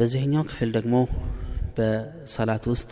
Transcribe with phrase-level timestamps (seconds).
[0.00, 0.94] በዚህኛው ክፍል ደግሞ
[1.76, 2.90] በሰላት ውስጥ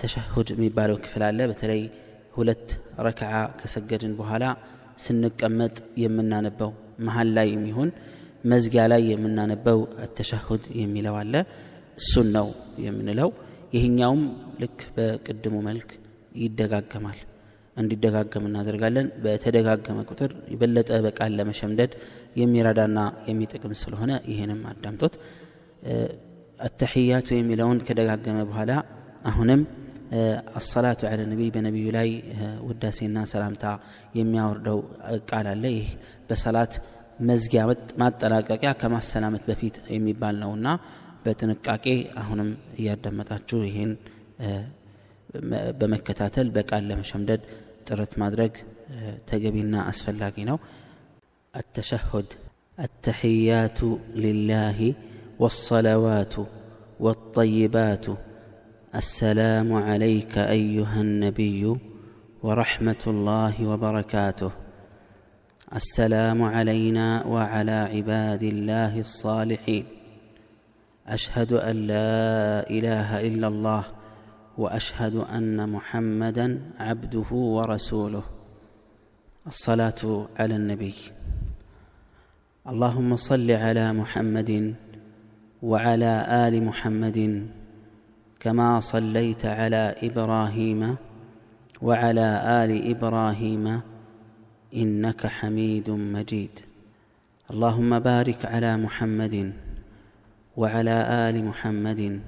[0.00, 1.82] ተሸሁድ የሚባለው ክፍል አለ። በተለይ
[2.36, 2.68] ሁለት
[3.06, 4.44] ረክዓ ከሰገድን በኋላ
[5.04, 6.70] ስንቀመጥ የምናነበው
[7.06, 7.90] መሀል ላይ የሚሆን
[8.44, 9.78] መዝጊያ ላይ የምናነበው
[10.18, 11.34] ተሸሁድ የሚለው አለ።
[11.98, 12.48] እሱን ነው
[12.84, 13.30] የምንለው።
[13.76, 14.24] ይህኛውም
[14.62, 15.88] ልክ በቅድሙ መልክ
[16.42, 17.20] ይደጋገማል።
[17.76, 21.92] እንዲደጋገም እናደርጋለን። በተደጋገመ ቁጥር የበለጠ በቃል ለመሸምደድ
[22.40, 22.98] የሚረዳና
[23.30, 25.14] የሚጠቅም ስለሆነ ይህንም አዳምጦት
[26.67, 28.71] አተሕያቱ የሚለውን ከደጋገመ በኋላ
[29.31, 29.61] አሁንም
[30.59, 32.09] አሰላቱ አለ ነቢይ በነቢዩ ላይ
[32.67, 33.65] ውዳሴና ሰላምታ
[34.19, 34.79] የሚያወርደው
[35.29, 35.89] ቃል አለ ይህ
[36.29, 36.73] በሰላት
[37.29, 37.61] መዝጊያ
[38.01, 40.67] ማጠናቀቂያ ከማሰላመት በፊት የሚባል ነውና
[41.25, 41.85] በጥንቃቄ
[42.21, 42.49] አሁንም
[42.79, 43.91] እያዳመጣችሁ ይህን
[45.79, 47.41] በመከታተል በቃል ለመሸምደድ
[47.87, 48.53] ጥረት ማድረግ
[49.31, 50.59] ተገቢና አስፈላጊ ነው
[51.53, 52.27] التشهد
[52.77, 53.79] التحيات
[54.23, 54.79] لله
[55.38, 56.34] والصلوات
[57.00, 58.06] والطيبات
[58.94, 61.76] السلام عليك أيها النبي
[62.42, 64.52] ورحمة الله وبركاته.
[65.74, 69.84] السلام علينا وعلى عباد الله الصالحين.
[71.06, 73.84] أشهد أن لا إله إلا الله
[74.58, 78.22] وأشهد أن محمدا عبده ورسوله.
[79.46, 80.94] الصلاة على النبي.
[82.68, 84.74] اللهم صل على محمد
[85.64, 87.46] وعلى آل محمد
[88.40, 90.96] كما صليت على إبراهيم
[91.82, 92.28] وعلى
[92.64, 93.80] آل إبراهيم
[94.74, 96.50] إنك حميد مجيد.
[97.50, 99.52] اللهم بارك على محمد
[100.56, 100.96] وعلى
[101.28, 102.20] آل محمد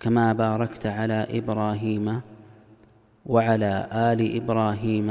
[0.00, 2.20] كما باركت على إبراهيم
[3.26, 5.08] وعلى آل إبراهيم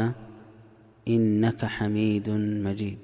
[1.07, 2.29] إنك حميد
[2.65, 3.03] مجيد.